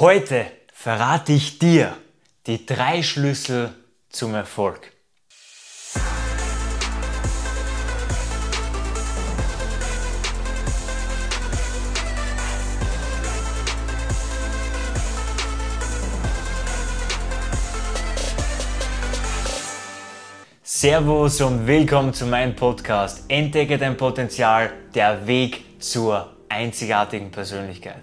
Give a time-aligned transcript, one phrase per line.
[0.00, 1.96] Heute verrate ich dir
[2.46, 3.74] die drei Schlüssel
[4.10, 4.92] zum Erfolg.
[20.62, 28.02] Servus und willkommen zu meinem Podcast Entdecke dein Potenzial, der Weg zur einzigartigen Persönlichkeit.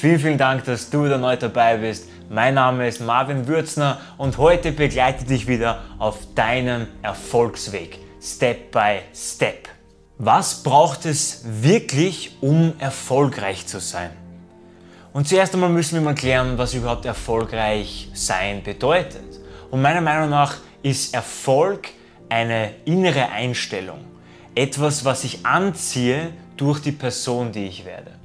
[0.00, 2.08] Vielen, vielen Dank, dass du wieder neu dabei bist.
[2.30, 9.00] Mein Name ist Marvin Würzner und heute begleite dich wieder auf deinem Erfolgsweg, Step by
[9.14, 9.68] Step.
[10.16, 14.08] Was braucht es wirklich, um erfolgreich zu sein?
[15.12, 19.38] Und zuerst einmal müssen wir mal klären, was überhaupt erfolgreich sein bedeutet.
[19.70, 21.88] Und meiner Meinung nach ist Erfolg
[22.30, 24.02] eine innere Einstellung.
[24.54, 28.19] Etwas, was ich anziehe durch die Person, die ich werde.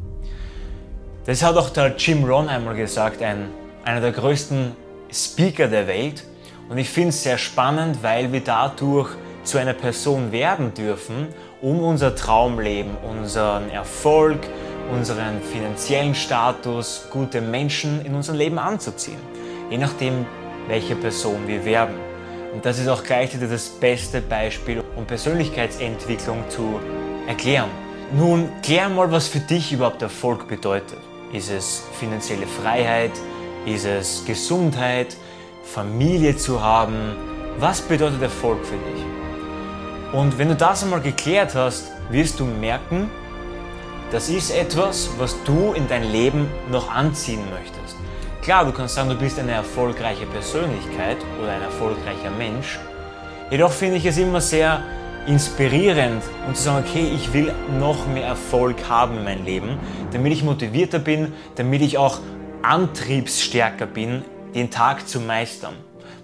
[1.25, 3.49] Das hat auch der Jim Rohn einmal gesagt, ein,
[3.83, 4.75] einer der größten
[5.11, 6.23] Speaker der Welt.
[6.70, 9.09] Und ich finde es sehr spannend, weil wir dadurch
[9.44, 11.27] zu einer Person werden dürfen,
[11.63, 14.39] um unser Traumleben, unseren Erfolg,
[14.91, 19.19] unseren finanziellen Status, gute Menschen in unser Leben anzuziehen.
[19.72, 20.28] Je nachdem,
[20.67, 21.95] welche Person wir werden.
[22.53, 26.80] Und das ist auch gleichzeitig das beste Beispiel, um Persönlichkeitsentwicklung zu
[27.28, 27.69] erklären.
[28.16, 31.00] Nun, klär mal, was für dich überhaupt Erfolg bedeutet.
[31.36, 33.11] Ist es finanzielle Freiheit?
[33.66, 35.17] Ist es Gesundheit?
[35.66, 37.17] Familie zu haben?
[37.59, 39.03] Was bedeutet Erfolg für dich?
[40.13, 43.09] Und wenn du das einmal geklärt hast, wirst du merken,
[44.11, 47.97] das ist etwas, was du in dein Leben noch anziehen möchtest.
[48.41, 52.80] Klar, du kannst sagen, du bist eine erfolgreiche Persönlichkeit oder ein erfolgreicher Mensch.
[53.52, 54.81] Jedoch finde ich es immer sehr
[55.28, 59.78] inspirierend und zu sagen, okay, ich will noch mehr Erfolg haben in meinem Leben,
[60.12, 62.20] damit ich motivierter bin, damit ich auch
[62.62, 65.73] antriebsstärker bin, den Tag zu meistern.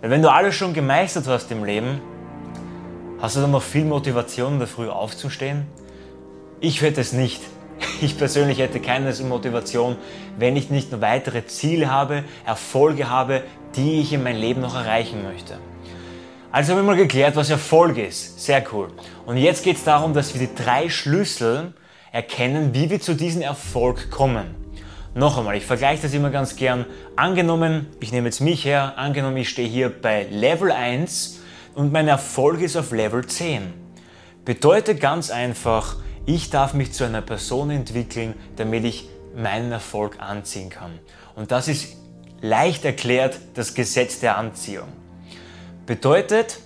[0.01, 2.01] Weil wenn du alles schon gemeistert hast im Leben,
[3.21, 5.65] hast du dann noch viel Motivation, in der Früh aufzustehen?
[6.59, 7.41] Ich hätte es nicht.
[8.01, 9.95] Ich persönlich hätte keine Motivation,
[10.37, 13.43] wenn ich nicht noch weitere Ziele habe, Erfolge habe,
[13.75, 15.57] die ich in meinem Leben noch erreichen möchte.
[16.53, 18.41] Also haben wir mal geklärt, was Erfolg ist.
[18.41, 18.89] Sehr cool.
[19.25, 21.73] Und jetzt geht es darum, dass wir die drei Schlüssel
[22.11, 24.55] erkennen, wie wir zu diesem Erfolg kommen.
[25.13, 26.85] Noch einmal, ich vergleiche das immer ganz gern.
[27.15, 31.39] Angenommen, ich nehme jetzt mich her, angenommen, ich stehe hier bei Level 1
[31.73, 33.73] und mein Erfolg ist auf Level 10.
[34.43, 35.95] Bedeutet ganz einfach,
[36.25, 40.99] ich darf mich zu einer Person entwickeln, damit ich meinen Erfolg anziehen kann.
[41.33, 41.95] Und das ist
[42.41, 45.00] leicht erklärt das Gesetz der Anziehung.
[45.85, 46.59] Bedeutet,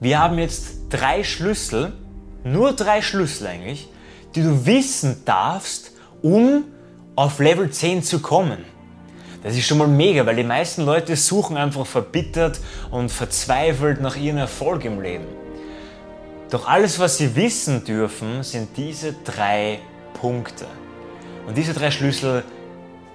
[0.00, 1.92] wir haben jetzt drei Schlüssel,
[2.42, 3.88] nur drei Schlüssel eigentlich,
[4.34, 6.64] die du wissen darfst, um
[7.16, 8.64] auf Level 10 zu kommen.
[9.44, 14.16] Das ist schon mal mega, weil die meisten Leute suchen einfach verbittert und verzweifelt nach
[14.16, 15.26] ihrem Erfolg im Leben.
[16.50, 19.80] Doch alles, was sie wissen dürfen, sind diese drei
[20.14, 20.66] Punkte.
[21.46, 22.42] Und diese drei Schlüssel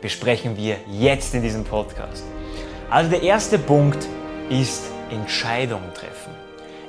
[0.02, 2.24] besprechen wir jetzt in diesem Podcast.
[2.90, 4.08] Also der erste Punkt
[4.50, 6.34] ist Entscheidung treffen.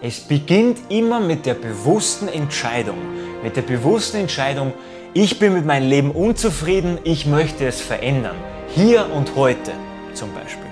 [0.02, 2.96] Es beginnt immer mit der bewussten Entscheidung.
[3.42, 4.72] Mit der bewussten Entscheidung,
[5.12, 8.36] ich bin mit meinem Leben unzufrieden, ich möchte es verändern.
[8.74, 9.72] Hier und heute
[10.14, 10.70] zum Beispiel.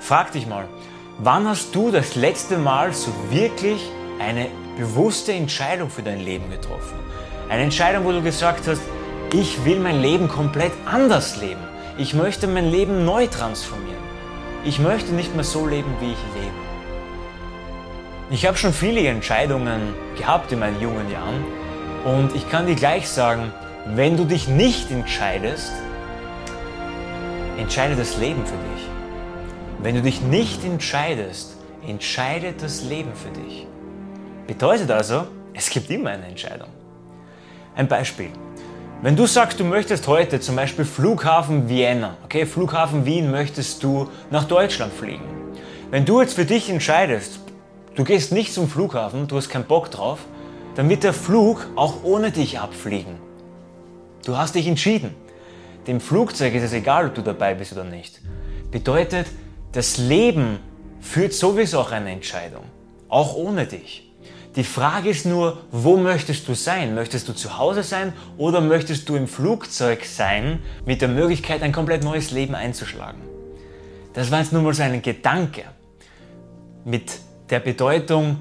[0.00, 0.66] Frag dich mal,
[1.18, 3.80] wann hast du das letzte Mal so wirklich
[4.20, 6.98] eine bewusste Entscheidung für dein Leben getroffen?
[7.48, 8.82] Eine Entscheidung, wo du gesagt hast,
[9.32, 11.60] ich will mein Leben komplett anders leben.
[11.98, 14.13] Ich möchte mein Leben neu transformieren.
[14.66, 16.54] Ich möchte nicht mehr so leben, wie ich lebe.
[18.30, 21.44] Ich habe schon viele Entscheidungen gehabt in meinen jungen Jahren
[22.06, 23.52] und ich kann dir gleich sagen,
[23.84, 25.70] wenn du dich nicht entscheidest,
[27.58, 28.86] entscheidet das Leben für dich.
[29.82, 33.66] Wenn du dich nicht entscheidest, entscheidet das Leben für dich.
[34.46, 36.68] Bedeutet also, es gibt immer eine Entscheidung.
[37.76, 38.30] Ein Beispiel.
[39.04, 44.08] Wenn du sagst, du möchtest heute zum Beispiel Flughafen Vienna, okay, Flughafen Wien möchtest du
[44.30, 45.26] nach Deutschland fliegen.
[45.90, 47.38] Wenn du jetzt für dich entscheidest,
[47.96, 50.20] du gehst nicht zum Flughafen, du hast keinen Bock drauf,
[50.74, 53.16] dann wird der Flug auch ohne dich abfliegen.
[54.24, 55.14] Du hast dich entschieden.
[55.86, 58.22] Dem Flugzeug ist es egal, ob du dabei bist oder nicht.
[58.70, 59.26] Bedeutet,
[59.72, 60.60] das Leben
[61.02, 62.64] führt sowieso auch eine Entscheidung,
[63.10, 64.03] auch ohne dich.
[64.56, 66.94] Die Frage ist nur, wo möchtest du sein?
[66.94, 71.72] Möchtest du zu Hause sein oder möchtest du im Flugzeug sein mit der Möglichkeit, ein
[71.72, 73.20] komplett neues Leben einzuschlagen?
[74.12, 75.64] Das war jetzt nur mal so ein Gedanke
[76.84, 77.18] mit
[77.50, 78.36] der Bedeutung,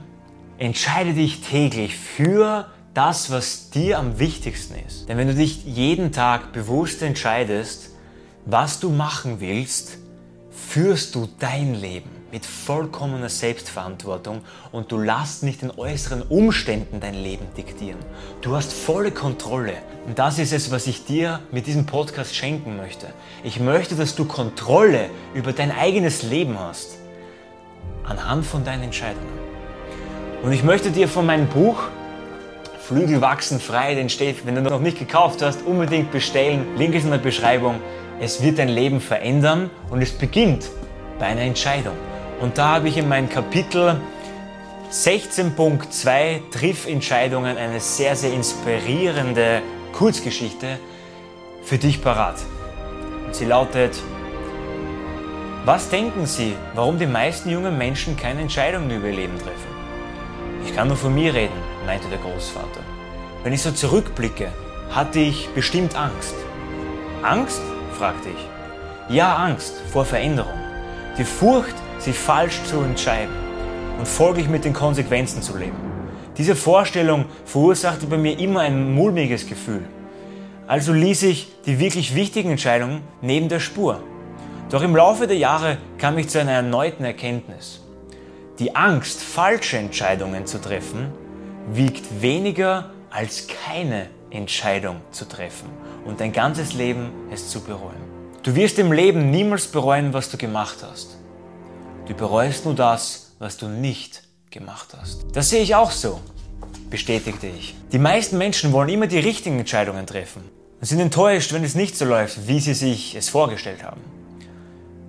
[0.60, 5.10] entscheide dich täglich für das, was dir am wichtigsten ist.
[5.10, 7.90] Denn wenn du dich jeden Tag bewusst entscheidest,
[8.46, 9.98] was du machen willst,
[10.52, 14.42] führst du dein Leben mit vollkommener Selbstverantwortung
[14.72, 18.00] und du lässt nicht den äußeren Umständen dein Leben diktieren.
[18.42, 19.74] Du hast volle Kontrolle.
[20.08, 23.06] Und das ist es, was ich dir mit diesem Podcast schenken möchte.
[23.44, 26.98] Ich möchte, dass du Kontrolle über dein eigenes Leben hast.
[28.04, 29.38] Anhand von deinen Entscheidungen.
[30.42, 31.84] Und ich möchte dir von meinem Buch
[32.80, 36.66] Flügel wachsen frei, den steht, wenn du noch nicht gekauft hast, unbedingt bestellen.
[36.78, 37.80] Link ist in der Beschreibung.
[38.20, 40.68] Es wird dein Leben verändern und es beginnt
[41.20, 41.94] bei einer Entscheidung.
[42.40, 44.00] Und da habe ich in meinem Kapitel
[44.92, 49.62] 16.2 Triffentscheidungen eine sehr, sehr inspirierende
[49.94, 50.80] Kurzgeschichte
[51.64, 52.36] für dich parat.
[53.26, 53.96] Und sie lautet,
[55.66, 59.74] was denken Sie, warum die meisten jungen Menschen keine Entscheidungen über ihr Leben treffen?
[60.66, 62.82] Ich kann nur von mir reden, meinte der Großvater.
[63.44, 64.50] Wenn ich so zurückblicke,
[64.92, 66.36] hatte ich bestimmt Angst.
[67.22, 67.62] Angst?
[67.98, 69.16] fragte ich.
[69.16, 70.60] Ja, Angst vor Veränderung.
[71.18, 73.34] Die Furcht, sich falsch zu entscheiden
[73.98, 75.78] und folglich mit den Konsequenzen zu leben.
[76.38, 79.84] Diese Vorstellung verursachte bei mir immer ein mulmiges Gefühl.
[80.68, 84.02] Also ließ ich die wirklich wichtigen Entscheidungen neben der Spur.
[84.70, 87.82] Doch im Laufe der Jahre kam ich zu einer erneuten Erkenntnis.
[88.60, 91.12] Die Angst, falsche Entscheidungen zu treffen,
[91.72, 95.70] wiegt weniger als keine Entscheidung zu treffen
[96.06, 98.02] und dein ganzes Leben es zu bereuen.
[98.42, 101.18] Du wirst im Leben niemals bereuen, was du gemacht hast.
[102.06, 105.26] Du bereust nur das, was du nicht gemacht hast.
[105.32, 106.20] Das sehe ich auch so,
[106.90, 107.76] bestätigte ich.
[107.94, 110.44] Die meisten Menschen wollen immer die richtigen Entscheidungen treffen
[110.82, 114.02] und sind enttäuscht, wenn es nicht so läuft, wie sie sich es vorgestellt haben.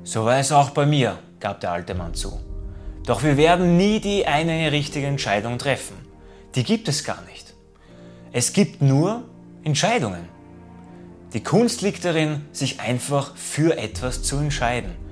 [0.04, 2.38] So war es auch bei mir, gab der alte Mann zu.
[3.04, 5.96] Doch wir werden nie die eine richtige Entscheidung treffen.
[6.54, 7.54] Die gibt es gar nicht.
[8.30, 9.24] Es gibt nur
[9.64, 10.28] Entscheidungen.
[11.32, 15.03] Die Kunst liegt darin, sich einfach für etwas zu entscheiden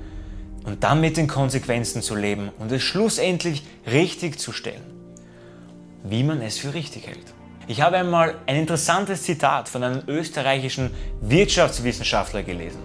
[0.64, 4.82] und dann mit den Konsequenzen zu leben und es schlussendlich richtig zu stellen,
[6.04, 7.34] wie man es für richtig hält.
[7.68, 12.80] Ich habe einmal ein interessantes Zitat von einem österreichischen Wirtschaftswissenschaftler gelesen.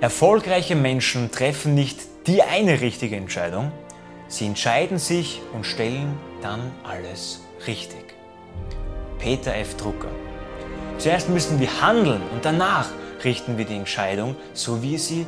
[0.00, 3.72] Erfolgreiche Menschen treffen nicht die eine richtige Entscheidung,
[4.28, 8.14] sie entscheiden sich und stellen dann alles richtig.
[9.18, 9.76] Peter F.
[9.76, 10.10] Drucker.
[10.98, 12.88] Zuerst müssen wir handeln und danach
[13.24, 15.26] richten wir die Entscheidung, so wie sie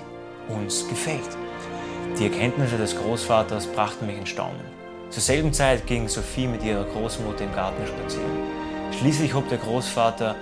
[0.48, 1.36] uns gefällt.
[2.18, 4.78] Die Erkenntnisse des Großvaters brachten mich in Staunen.
[5.10, 8.30] Zur selben Zeit ging Sophie mit ihrer Großmutter im Garten spazieren.
[8.98, 10.34] Schließlich hob der Großvater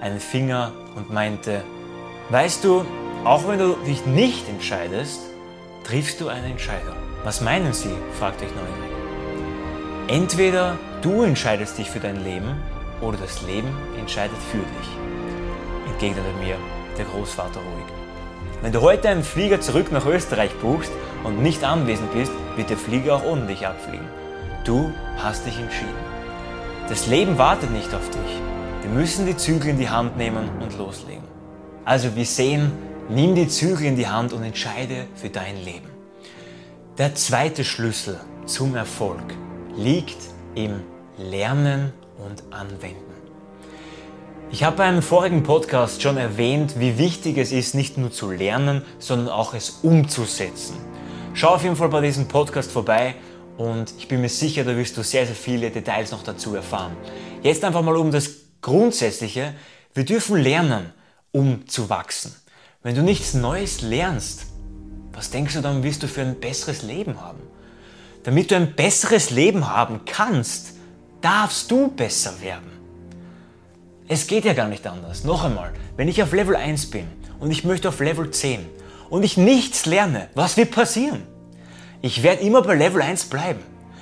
[0.00, 1.62] einen Finger und meinte,
[2.28, 2.84] weißt du,
[3.24, 5.20] auch wenn du dich nicht entscheidest,
[5.84, 6.94] triffst du eine Entscheidung.
[7.24, 7.94] Was meinen Sie?
[8.18, 8.92] fragte ich neugierig.
[10.08, 12.60] Entweder du entscheidest dich für dein Leben
[13.00, 13.68] oder das Leben
[13.98, 16.56] entscheidet für dich, entgegnete mir
[16.98, 18.01] der Großvater ruhig.
[18.62, 20.92] Wenn du heute einen Flieger zurück nach Österreich buchst
[21.24, 24.06] und nicht anwesend bist, wird der Flieger auch ohne dich abfliegen.
[24.64, 25.90] Du hast dich entschieden.
[26.88, 28.40] Das Leben wartet nicht auf dich.
[28.82, 31.24] Wir müssen die Zügel in die Hand nehmen und loslegen.
[31.84, 32.70] Also wir sehen,
[33.08, 35.90] nimm die Zügel in die Hand und entscheide für dein Leben.
[36.98, 39.24] Der zweite Schlüssel zum Erfolg
[39.76, 40.18] liegt
[40.54, 40.82] im
[41.18, 43.11] Lernen und Anwenden.
[44.52, 48.82] Ich habe beim vorigen Podcast schon erwähnt, wie wichtig es ist, nicht nur zu lernen,
[48.98, 50.76] sondern auch es umzusetzen.
[51.32, 53.14] Schau auf jeden Fall bei diesem Podcast vorbei
[53.56, 56.94] und ich bin mir sicher, da wirst du sehr, sehr viele Details noch dazu erfahren.
[57.42, 58.28] Jetzt einfach mal um das
[58.60, 59.54] Grundsätzliche.
[59.94, 60.92] Wir dürfen lernen,
[61.30, 62.34] um zu wachsen.
[62.82, 64.48] Wenn du nichts Neues lernst,
[65.14, 67.40] was denkst du dann, wirst du für ein besseres Leben haben?
[68.22, 70.74] Damit du ein besseres Leben haben kannst,
[71.22, 72.81] darfst du besser werden.
[74.08, 75.24] Es geht ja gar nicht anders.
[75.24, 77.06] Noch einmal, wenn ich auf Level 1 bin
[77.38, 78.66] und ich möchte auf Level 10
[79.10, 81.22] und ich nichts lerne, was wird passieren?
[82.00, 83.60] Ich werde immer bei Level 1 bleiben.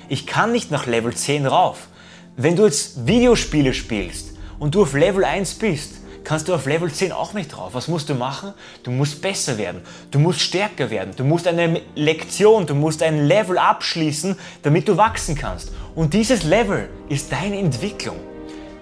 [0.09, 1.87] Ich kann nicht nach Level 10 rauf.
[2.35, 6.91] Wenn du jetzt Videospiele spielst und du auf Level 1 bist, kannst du auf Level
[6.91, 7.73] 10 auch nicht drauf.
[7.73, 8.53] Was musst du machen?
[8.81, 9.81] Du musst besser werden.
[10.09, 11.13] Du musst stärker werden.
[11.15, 15.71] Du musst eine Lektion, du musst ein Level abschließen, damit du wachsen kannst.
[15.93, 18.17] Und dieses Level ist deine Entwicklung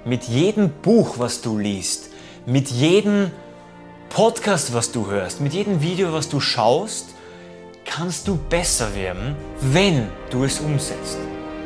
[0.06, 2.10] mit jedem Buch, was du liest,
[2.46, 3.32] mit jedem
[4.10, 7.10] Podcast, was du hörst, mit jedem Video, was du schaust,
[7.86, 11.18] kannst du besser werden, wenn du es umsetzt.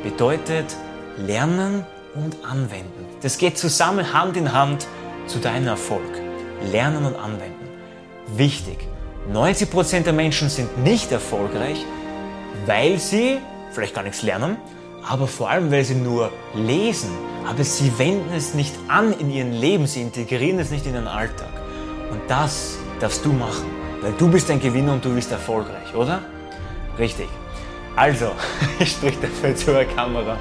[0.03, 0.75] Bedeutet
[1.17, 1.85] lernen
[2.15, 3.05] und anwenden.
[3.21, 4.87] Das geht zusammen Hand in Hand
[5.27, 6.21] zu deinem Erfolg.
[6.71, 7.67] Lernen und anwenden.
[8.35, 8.87] Wichtig.
[9.31, 11.85] 90% der Menschen sind nicht erfolgreich,
[12.65, 13.37] weil sie
[13.71, 14.57] vielleicht gar nichts lernen,
[15.07, 17.09] aber vor allem, weil sie nur lesen,
[17.47, 21.07] aber sie wenden es nicht an in ihren Leben, sie integrieren es nicht in ihren
[21.07, 21.49] Alltag.
[22.11, 23.65] Und das, darfst du machen,
[24.01, 26.21] weil du bist ein Gewinner und du bist erfolgreich, oder?
[26.97, 27.27] Richtig.
[27.95, 28.31] Also,
[28.79, 30.37] ich sprich dafür zur Kamera.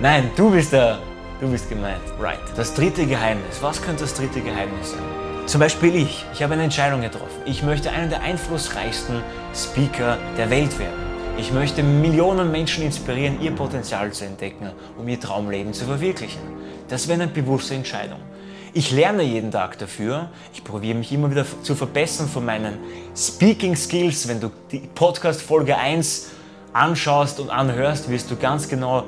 [0.00, 0.98] Nein, du bist der,
[1.40, 2.02] du bist gemeint.
[2.20, 2.40] Right.
[2.56, 3.58] Das dritte Geheimnis.
[3.60, 5.02] Was könnte das dritte Geheimnis sein?
[5.46, 6.24] Zum Beispiel ich.
[6.32, 7.42] Ich habe eine Entscheidung getroffen.
[7.44, 9.22] Ich möchte einer der einflussreichsten
[9.54, 11.03] Speaker der Welt werden.
[11.36, 16.40] Ich möchte Millionen Menschen inspirieren, ihr Potenzial zu entdecken, um ihr Traumleben zu verwirklichen.
[16.88, 18.20] Das wäre eine bewusste Entscheidung.
[18.72, 20.30] Ich lerne jeden Tag dafür.
[20.52, 22.78] Ich probiere mich immer wieder zu verbessern von meinen
[23.16, 24.28] Speaking Skills.
[24.28, 26.30] Wenn du die Podcast Folge 1
[26.72, 29.04] anschaust und anhörst, wirst du ganz genau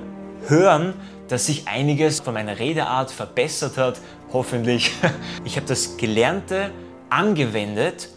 [0.49, 0.95] hören,
[1.29, 4.01] dass sich einiges von meiner Redeart verbessert hat.
[4.33, 4.91] Hoffentlich.
[5.45, 6.73] Ich habe das Gelernte
[7.09, 8.09] angewendet,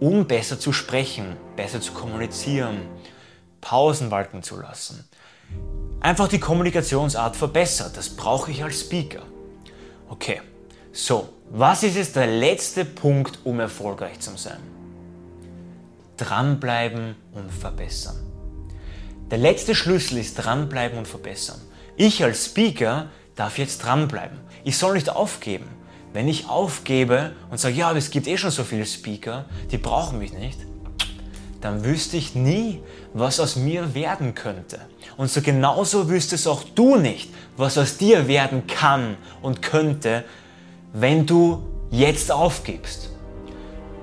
[0.00, 2.78] um besser zu sprechen, besser zu kommunizieren,
[3.60, 5.08] Pausen walten zu lassen.
[6.00, 7.96] Einfach die Kommunikationsart verbessert.
[7.96, 9.22] Das brauche ich als Speaker.
[10.08, 10.40] Okay,
[10.92, 14.60] so, was ist jetzt der letzte Punkt, um erfolgreich zu sein?
[16.16, 18.16] Dranbleiben und verbessern.
[19.30, 21.60] Der letzte Schlüssel ist dranbleiben und verbessern.
[21.96, 24.38] Ich als Speaker darf jetzt dranbleiben.
[24.64, 25.66] Ich soll nicht aufgeben.
[26.12, 29.78] Wenn ich aufgebe und sage, ja, aber es gibt eh schon so viele Speaker, die
[29.78, 30.58] brauchen mich nicht,
[31.60, 32.80] dann wüsste ich nie,
[33.14, 34.80] was aus mir werden könnte.
[35.16, 40.24] Und so genauso wüsstest auch du nicht, was aus dir werden kann und könnte,
[40.92, 43.10] wenn du jetzt aufgibst.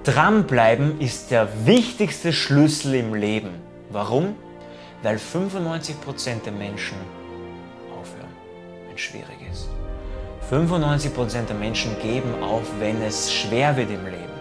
[0.04, 3.50] Dranbleiben ist der wichtigste Schlüssel im Leben.
[3.90, 4.36] Warum?
[5.02, 6.98] Weil 95% der Menschen
[7.92, 8.30] aufhören,
[8.88, 9.70] wenn es schwierig ist.
[10.52, 14.35] 95% der Menschen geben auf, wenn es schwer wird im Leben.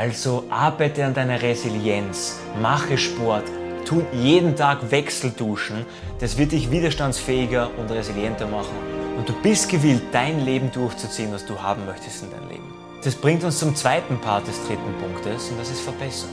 [0.00, 3.44] Also arbeite an deiner Resilienz, mache Sport,
[3.84, 5.84] tu jeden Tag Wechselduschen.
[6.20, 8.74] Das wird dich widerstandsfähiger und resilienter machen.
[9.18, 12.72] Und du bist gewillt, dein Leben durchzuziehen, was du haben möchtest in deinem Leben.
[13.04, 16.30] Das bringt uns zum zweiten Part des dritten Punktes und das ist Verbessern.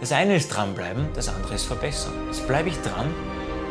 [0.00, 2.14] Das eine ist dranbleiben, das andere ist verbessern.
[2.28, 3.12] Jetzt bleibe ich dran,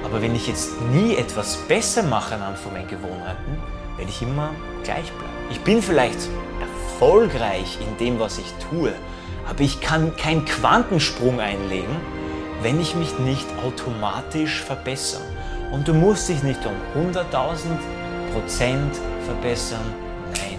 [0.04, 3.58] aber wenn ich jetzt nie etwas besser mache anhand von meinen Gewohnheiten,
[3.98, 4.52] werde ich immer
[4.84, 5.34] gleich bleiben.
[5.50, 6.20] Ich bin vielleicht
[6.96, 8.94] erfolgreich in dem, was ich tue,
[9.50, 11.94] aber ich kann keinen Quantensprung einlegen,
[12.62, 15.24] wenn ich mich nicht automatisch verbessere.
[15.74, 17.24] Und du musst dich nicht um 100.000
[18.32, 19.94] Prozent verbessern.
[20.36, 20.58] Nein.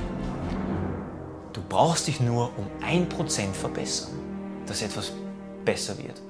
[1.54, 4.12] Du brauchst dich nur um 1% verbessern,
[4.66, 5.12] dass etwas
[5.64, 6.20] besser wird.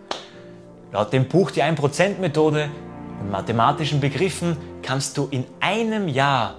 [0.93, 2.71] Laut dem Buch Die 1%-Methode
[3.21, 6.59] und mathematischen Begriffen kannst du in einem Jahr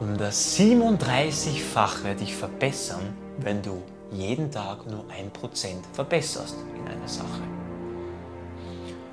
[0.00, 7.42] um das 37-fache dich verbessern, wenn du jeden Tag nur 1% verbesserst in einer Sache.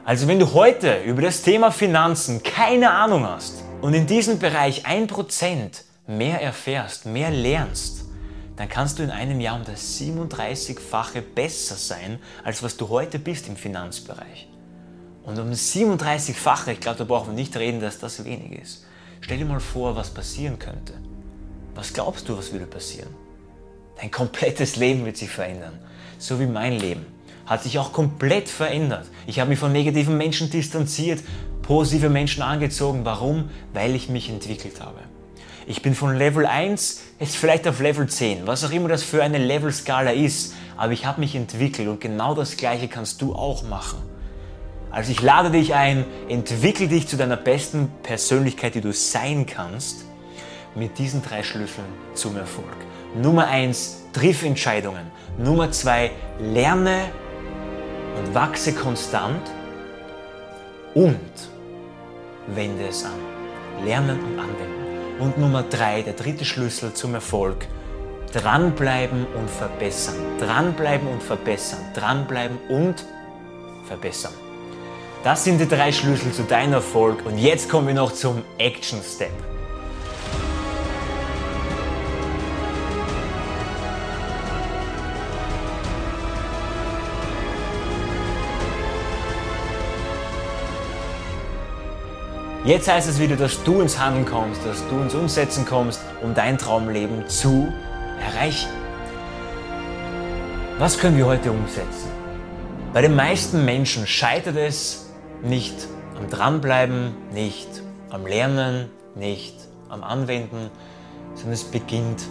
[0.05, 4.85] Also wenn du heute über das Thema Finanzen keine Ahnung hast und in diesem Bereich
[4.85, 8.05] 1% mehr erfährst, mehr lernst,
[8.55, 13.17] dann kannst du in einem Jahr um das 37-fache besser sein, als was du heute
[13.17, 14.47] bist im Finanzbereich.
[15.23, 18.85] Und um das 37-fache, ich glaube, da brauchen wir nicht reden, dass das wenig ist.
[19.25, 20.93] Stell dir mal vor, was passieren könnte.
[21.73, 23.09] Was glaubst du, was würde passieren?
[23.99, 25.79] Dein komplettes Leben wird sich verändern.
[26.19, 27.07] So wie mein Leben.
[27.47, 29.07] Hat sich auch komplett verändert.
[29.25, 31.23] Ich habe mich von negativen Menschen distanziert,
[31.63, 33.03] positive Menschen angezogen.
[33.03, 33.49] Warum?
[33.73, 34.99] Weil ich mich entwickelt habe.
[35.65, 39.23] Ich bin von Level 1 jetzt vielleicht auf Level 10, was auch immer das für
[39.23, 40.53] eine Levelskala ist.
[40.77, 44.03] Aber ich habe mich entwickelt und genau das Gleiche kannst du auch machen.
[44.95, 50.05] Also ich lade dich ein, entwickel dich zu deiner besten Persönlichkeit, die du sein kannst,
[50.73, 52.77] mit diesen drei Schlüsseln zum Erfolg.
[53.13, 55.11] Nummer eins, triff Entscheidungen.
[55.37, 57.11] Nummer zwei, lerne
[58.17, 59.41] und wachse konstant
[60.93, 61.19] und
[62.47, 63.19] wende es an.
[63.83, 65.19] Lernen und anwenden.
[65.19, 67.67] Und Nummer drei, der dritte Schlüssel zum Erfolg,
[68.31, 70.15] dranbleiben und verbessern.
[70.39, 71.81] Dranbleiben und verbessern.
[71.93, 73.03] Dranbleiben und
[73.89, 74.44] verbessern.
[75.25, 78.99] Das sind die drei Schlüssel zu deinem Erfolg und jetzt kommen wir noch zum Action
[79.01, 79.31] Step.
[92.63, 96.35] Jetzt heißt es wieder, dass du ins Handeln kommst, dass du ins Umsetzen kommst, um
[96.35, 97.73] dein Traumleben zu
[98.21, 98.69] erreichen.
[100.77, 102.11] Was können wir heute umsetzen?
[102.93, 105.04] Bei den meisten Menschen scheitert es
[105.45, 105.87] nicht
[106.17, 107.69] am Dranbleiben, nicht
[108.09, 109.55] am Lernen, nicht
[109.89, 110.69] am Anwenden,
[111.35, 112.23] sondern es beginnt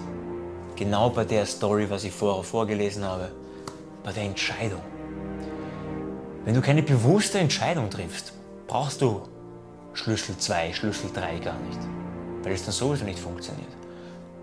[0.76, 3.30] genau bei der Story, was ich vorher vorgelesen habe,
[4.02, 4.83] bei der Entscheidung.
[6.44, 8.33] Wenn du keine bewusste Entscheidung triffst,
[8.66, 9.23] brauchst du
[9.94, 11.78] Schlüssel 2, Schlüssel 3 gar nicht,
[12.42, 13.71] weil es dann sowieso nicht funktioniert.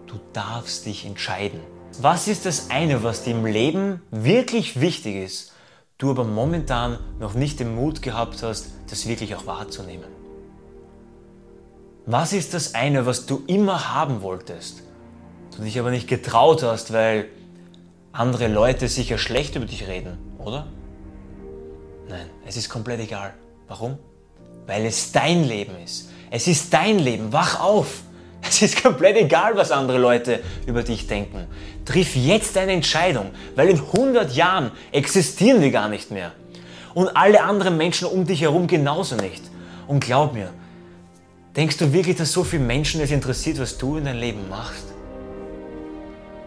[0.07, 1.59] Du darfst dich entscheiden.
[1.99, 5.50] Was ist das eine, was dir im Leben wirklich wichtig ist,
[6.01, 10.07] du aber momentan noch nicht den Mut gehabt hast, das wirklich auch wahrzunehmen?
[12.07, 14.81] Was ist das eine, was du immer haben wolltest,
[15.55, 17.29] du dich aber nicht getraut hast, weil
[18.11, 20.65] andere Leute sicher schlecht über dich reden, oder?
[22.09, 23.33] Nein, es ist komplett egal.
[23.67, 23.97] Warum?
[24.65, 26.09] Weil es dein Leben ist.
[26.31, 27.31] Es ist dein Leben.
[27.31, 28.01] Wach auf!
[28.47, 31.47] Es ist komplett egal, was andere Leute über dich denken.
[31.85, 36.31] Triff jetzt eine Entscheidung, weil in 100 Jahren existieren wir gar nicht mehr.
[36.93, 39.43] Und alle anderen Menschen um dich herum genauso nicht.
[39.87, 40.49] Und glaub mir,
[41.55, 44.85] denkst du wirklich, dass so viele Menschen es interessiert, was du in deinem Leben machst?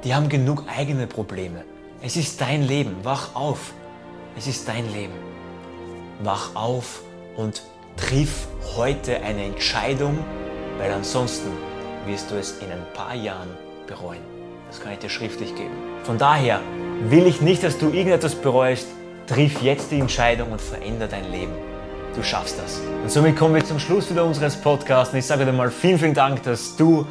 [0.04, 1.64] Die haben genug eigene Probleme.
[2.02, 2.96] Es ist dein Leben.
[3.02, 3.72] Wach auf.
[4.36, 5.14] Es ist dein Leben.
[6.22, 7.02] Wach auf
[7.36, 7.62] und
[7.96, 8.46] triff
[8.76, 10.18] heute eine Entscheidung,
[10.78, 11.48] weil ansonsten
[12.06, 13.48] wirst du es in ein paar Jahren
[13.86, 14.20] bereuen.
[14.68, 15.74] Das kann ich dir schriftlich geben.
[16.04, 16.60] Von daher
[17.08, 18.88] will ich nicht, dass du irgendetwas bereust.
[19.26, 21.52] Triff jetzt die Entscheidung und verändere dein Leben.
[22.14, 22.80] Du schaffst das.
[23.02, 25.12] Und somit kommen wir zum Schluss wieder unseres Podcasts.
[25.12, 27.06] Und ich sage dir mal vielen, vielen Dank, dass du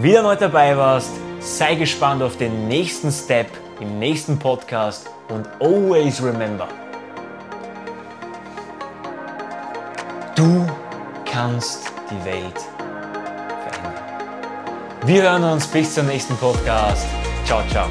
[0.00, 1.10] wieder neu dabei warst.
[1.40, 3.48] Sei gespannt auf den nächsten Step
[3.80, 6.66] im nächsten Podcast und always remember,
[10.34, 10.66] du
[11.24, 12.77] kannst die Welt
[15.08, 17.06] wir hören uns bis zum nächsten Podcast.
[17.46, 17.88] Ciao, ciao.